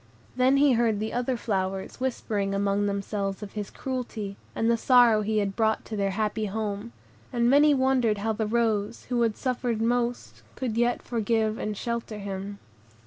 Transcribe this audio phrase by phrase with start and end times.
[0.35, 5.21] Then he heard the other flowers whispering among themselves of his cruelty, and the sorrow
[5.21, 6.91] he had brought to their happy home;
[7.31, 12.17] and many wondered how the rose, who had suffered most, could yet forgive and shelter
[12.17, 12.57] him.